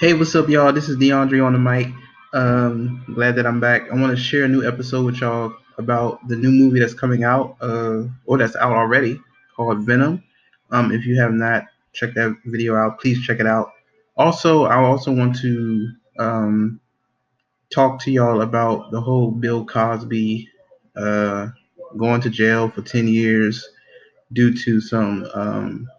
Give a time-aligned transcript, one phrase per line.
[0.00, 0.72] Hey, what's up, y'all?
[0.72, 1.88] This is DeAndre on the mic.
[2.32, 3.92] Um, glad that I'm back.
[3.92, 7.22] I want to share a new episode with y'all about the new movie that's coming
[7.22, 9.20] out, uh, or that's out already,
[9.54, 10.24] called Venom.
[10.70, 13.72] Um, if you have not checked that video out, please check it out.
[14.16, 16.80] Also, I also want to um,
[17.68, 20.48] talk to y'all about the whole Bill Cosby
[20.96, 21.48] uh,
[21.98, 23.68] going to jail for 10 years
[24.32, 25.90] due to some um,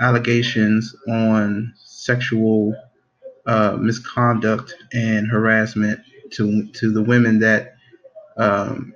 [0.00, 2.74] allegations on sexual
[3.46, 6.00] uh, misconduct and harassment
[6.32, 7.76] to to the women that
[8.36, 8.94] um,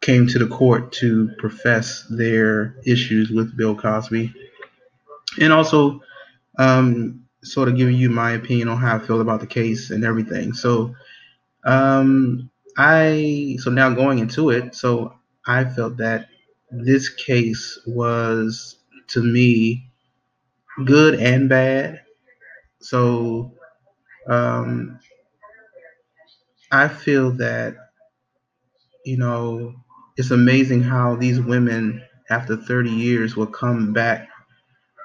[0.00, 4.32] came to the court to profess their issues with Bill Cosby,
[5.40, 6.00] and also
[6.58, 10.04] um, sort of giving you my opinion on how I feel about the case and
[10.04, 10.52] everything.
[10.52, 10.94] So
[11.64, 15.14] um, I so now going into it, so
[15.46, 16.28] I felt that
[16.70, 18.76] this case was
[19.08, 19.86] to me
[20.84, 22.02] good and bad.
[22.80, 23.52] So
[24.28, 24.98] um,
[26.70, 27.76] I feel that,
[29.04, 29.74] you know,
[30.16, 34.28] it's amazing how these women, after 30 years, will come back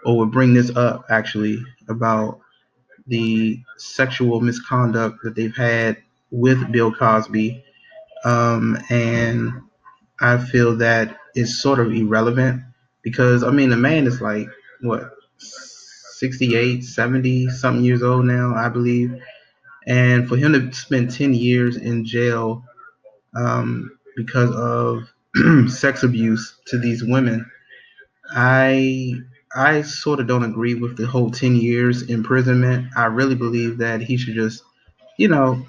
[0.04, 2.40] or will bring this up actually about
[3.08, 5.98] the sexual misconduct that they've had
[6.32, 7.64] with Bill Cosby.
[8.24, 9.52] Um, and
[10.20, 12.64] I feel that it's sort of irrelevant
[13.02, 14.50] because, I mean, the man is like,
[14.82, 15.12] what,
[16.32, 19.22] 68, 70 something years old now, I believe
[19.88, 22.64] and for him to spend 10 years in jail
[23.36, 25.04] um, because of
[25.72, 27.50] sex abuse to these women,
[28.32, 29.14] I
[29.56, 32.88] I sort of don't agree with the whole 10 years imprisonment.
[32.98, 34.64] I really believe that he should just,
[35.18, 35.66] you know,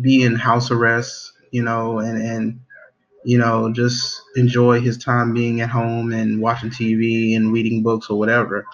[0.00, 2.60] be in house arrest, you know, and and
[3.24, 8.10] you know just enjoy his time being at home and watching TV and reading books
[8.10, 8.66] or whatever.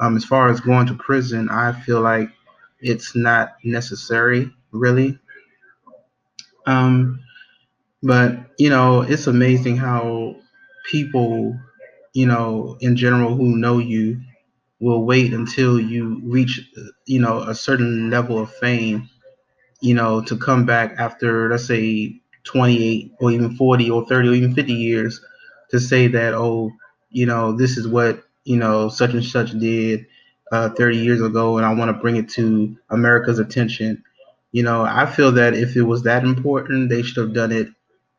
[0.00, 2.30] Um, as far as going to prison, I feel like
[2.80, 5.18] it's not necessary, really.
[6.66, 7.20] Um,
[8.02, 10.36] but you know, it's amazing how
[10.90, 11.58] people,
[12.14, 14.20] you know, in general who know you
[14.80, 16.60] will wait until you reach,
[17.06, 19.08] you know, a certain level of fame,
[19.80, 24.34] you know, to come back after, let's say, 28 or even 40 or 30 or
[24.34, 25.20] even 50 years
[25.70, 26.72] to say that, oh,
[27.10, 30.06] you know, this is what, you know, such and such did
[30.52, 34.02] uh, 30 years ago, and I want to bring it to America's attention.
[34.52, 37.68] You know, I feel that if it was that important, they should have done it,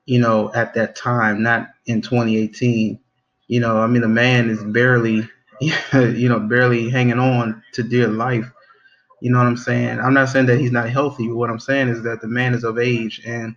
[0.05, 2.99] you know, at that time, not in 2018.
[3.47, 5.27] You know, I mean, the man is barely,
[5.61, 8.49] you know, barely hanging on to dear life.
[9.21, 9.99] You know what I'm saying?
[9.99, 11.29] I'm not saying that he's not healthy.
[11.31, 13.55] What I'm saying is that the man is of age, and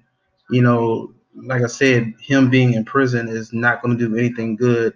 [0.51, 4.56] you know, like I said, him being in prison is not going to do anything
[4.56, 4.95] good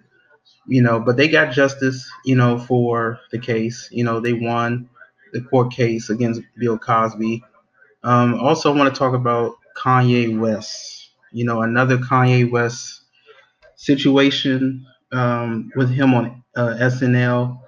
[0.67, 3.87] you know, but they got justice, you know, for the case.
[3.91, 4.89] You know, they won
[5.33, 7.43] the court case against Bill Cosby.
[8.03, 11.11] Um, also, I want to talk about Kanye West.
[11.31, 13.03] You know, another Kanye West
[13.75, 17.59] situation um, with him on uh, SNL.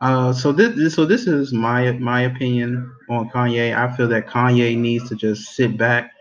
[0.00, 3.76] Uh, so this, so this is my my opinion on Kanye.
[3.76, 6.12] I feel that Kanye needs to just sit back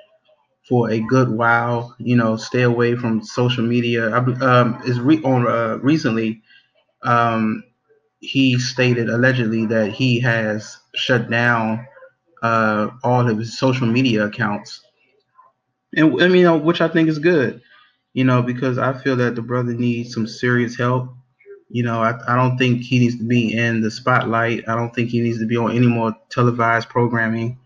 [0.68, 1.96] for a good while.
[2.00, 4.16] You know, stay away from social media.
[4.16, 6.42] Um, is re- on uh, recently.
[7.04, 7.64] Um,
[8.20, 11.86] he stated allegedly that he has shut down
[12.44, 14.82] uh, all of his social media accounts,
[15.96, 17.62] and I mean, know, which I think is good.
[18.14, 21.10] You know, because I feel that the brother needs some serious help.
[21.70, 24.68] You know, I, I don't think he needs to be in the spotlight.
[24.68, 27.58] I don't think he needs to be on any more televised programming.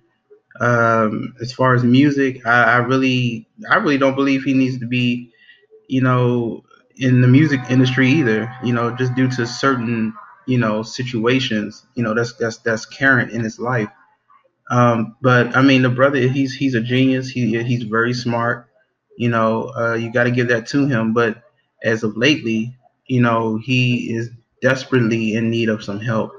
[0.60, 4.88] Um, as far as music, I, I really, I really don't believe he needs to
[4.88, 5.32] be,
[5.88, 6.64] you know,
[6.98, 8.54] in the music industry either.
[8.64, 10.14] You know, just due to certain,
[10.48, 11.86] you know, situations.
[11.96, 13.90] You know, that's that's that's current in his life.
[14.72, 17.30] Um, but I mean, the brother, he's he's a genius.
[17.30, 18.68] He he's very smart.
[19.18, 21.14] You know, uh, you got to give that to him.
[21.14, 21.44] But
[21.84, 22.76] as of lately,
[23.08, 24.30] you know, he is
[24.62, 26.32] desperately in need of some help.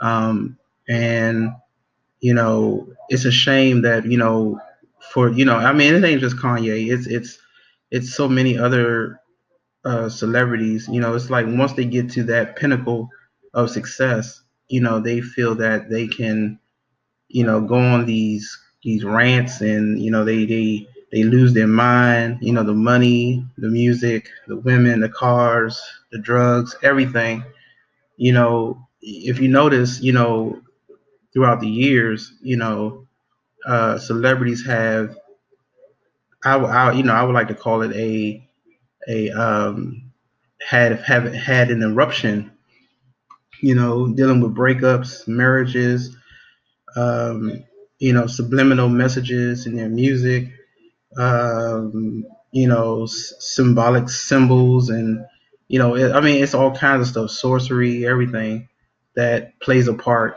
[0.00, 0.58] Um,
[0.88, 1.50] and
[2.22, 4.60] you know, it's a shame that you know,
[5.12, 6.92] for you know, I mean, it ain't just Kanye.
[6.92, 7.38] It's it's
[7.92, 9.20] it's so many other
[9.84, 10.88] uh, celebrities.
[10.90, 13.08] You know, it's like once they get to that pinnacle
[13.54, 16.58] of success, you know, they feel that they can,
[17.28, 21.68] you know, go on these these rants and you know they they they lose their
[21.68, 22.38] mind.
[22.42, 25.80] You know, the money, the music, the women, the cars,
[26.12, 27.44] the drugs, everything.
[28.18, 30.61] You know, if you notice, you know,
[31.32, 33.06] throughout the years, you know,
[33.66, 35.16] uh, celebrities have,
[36.44, 38.48] I, I, you know, I would like to call it a,
[39.08, 40.12] a um,
[40.68, 42.52] had have had an eruption,
[43.60, 46.16] you know, dealing with breakups, marriages,
[46.96, 47.64] um,
[47.98, 50.48] you know, subliminal messages in their music,
[51.18, 55.24] um, you know, s- symbolic symbols, and
[55.68, 58.68] you know, it, I mean, it's all kinds of stuff, sorcery, everything
[59.16, 60.36] that plays a part,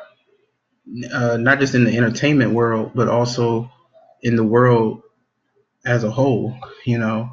[1.12, 3.72] uh, not just in the entertainment world, but also
[4.22, 5.02] in the world
[5.86, 6.58] as a whole.
[6.86, 7.32] You know,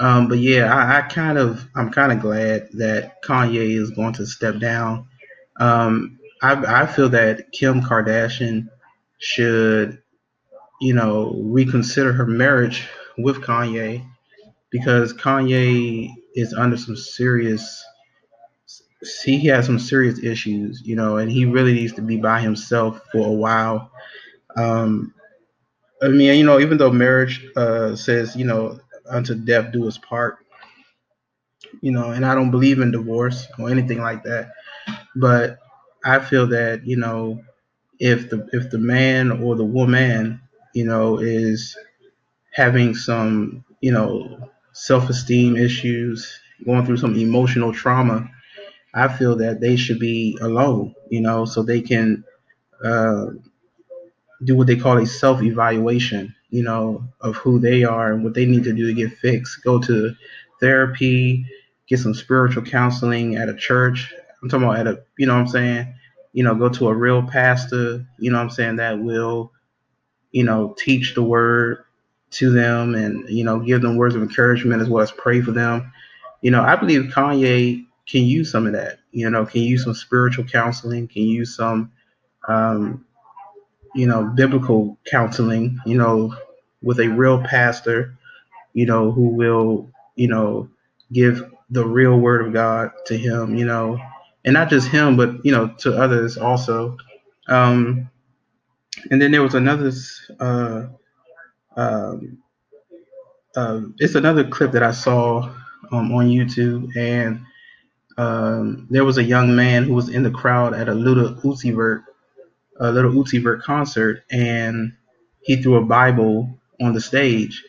[0.00, 4.14] um, but yeah, I, I kind of, I'm kind of glad that Kanye is going
[4.14, 5.06] to step down.
[5.60, 8.68] Um, I, I feel that Kim Kardashian
[9.18, 10.02] should,
[10.80, 12.86] you know, reconsider her marriage
[13.16, 14.04] with Kanye
[14.70, 17.84] because Kanye is under some serious,
[19.24, 23.00] he has some serious issues, you know, and he really needs to be by himself
[23.12, 23.90] for a while.
[24.56, 25.14] Um,
[26.02, 29.98] I mean, you know, even though marriage uh, says, you know, unto death do us
[29.98, 30.38] part,
[31.80, 34.50] you know, and I don't believe in divorce or anything like that.
[35.16, 35.58] But
[36.04, 37.42] I feel that you know
[38.00, 40.40] if the if the man or the woman
[40.74, 41.76] you know is
[42.52, 48.28] having some you know self esteem issues, going through some emotional trauma,
[48.94, 50.94] I feel that they should be alone.
[51.10, 52.24] You know, so they can
[52.82, 53.26] uh,
[54.44, 56.34] do what they call a self evaluation.
[56.50, 59.64] You know, of who they are and what they need to do to get fixed.
[59.64, 60.14] Go to
[60.60, 61.46] therapy,
[61.88, 64.12] get some spiritual counseling at a church.
[64.42, 65.94] I'm talking about at a, you know what I'm saying?
[66.32, 69.52] You know, go to a real pastor, you know what I'm saying, that will,
[70.32, 71.84] you know, teach the word
[72.32, 75.52] to them and, you know, give them words of encouragement as well as pray for
[75.52, 75.92] them.
[76.42, 79.94] You know, I believe Kanye can use some of that, you know, can use some
[79.94, 81.92] spiritual counseling, can use some,
[82.48, 83.04] um,
[83.94, 86.34] you know, biblical counseling, you know,
[86.82, 88.14] with a real pastor,
[88.72, 90.68] you know, who will, you know,
[91.12, 93.98] give the real word of God to him, you know,
[94.44, 96.96] and not just him, but, you know, to others also.
[97.48, 98.10] Um,
[99.10, 99.90] and then there was another,
[100.40, 100.86] uh,
[101.76, 102.38] um,
[103.56, 105.42] uh, it's another clip that I saw
[105.92, 107.40] um, on YouTube, and
[108.16, 111.74] um, there was a young man who was in the crowd at a Lil Uzi
[111.74, 112.02] Vert,
[112.78, 114.92] a Lil Uzi Vert concert, and
[115.40, 117.62] he threw a Bible on the stage,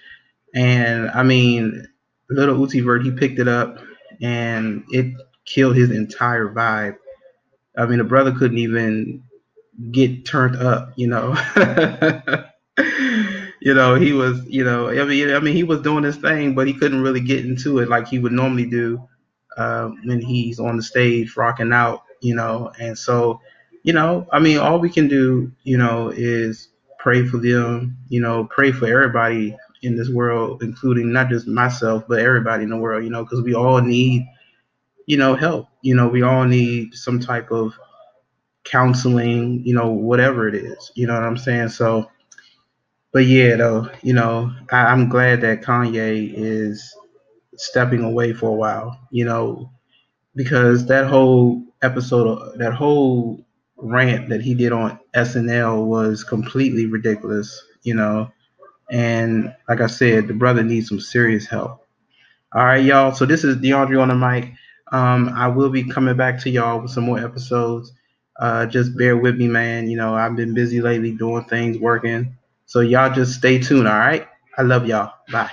[0.54, 1.88] and I mean,
[2.30, 3.80] Lil Uzi Vert, he picked it up
[4.22, 5.14] and it
[5.46, 6.98] killed his entire vibe.
[7.78, 9.24] I mean, the brother couldn't even
[9.92, 11.36] get turned up, you know.
[13.60, 16.56] you know, he was, you know, I mean, I mean, he was doing his thing,
[16.56, 19.06] but he couldn't really get into it like he would normally do
[19.58, 22.72] uh, when he's on the stage rocking out, you know.
[22.80, 23.40] And so,
[23.84, 26.70] you know, I mean, all we can do, you know, is
[27.00, 32.04] pray for them, you know, pray for everybody in this world, including not just myself,
[32.08, 34.28] but everybody in the world, you know, because we all need,
[35.06, 35.68] you know, help.
[35.82, 37.74] You know, we all need some type of
[38.64, 40.92] counseling, you know, whatever it is.
[40.96, 41.70] You know what I'm saying?
[41.70, 42.10] So,
[43.14, 46.96] but yeah, though, you know, I, I'm glad that Kanye is
[47.58, 49.70] stepping away for a while, you know,
[50.36, 53.46] because that whole episode, that whole
[53.78, 58.32] rant that he did on SNL was completely ridiculous, you know.
[58.92, 61.86] And like I said, the brother needs some serious help.
[62.54, 63.14] All right, y'all.
[63.14, 64.54] So this is DeAndre on the mic.
[64.92, 67.92] Um, I will be coming back to y'all with some more episodes.
[68.40, 69.90] Uh, just bear with me, man.
[69.90, 72.38] You know, I've been busy lately doing things, working.
[72.66, 74.28] So y'all just stay tuned, all right?
[74.58, 75.14] I love y'all.
[75.32, 75.52] Bye.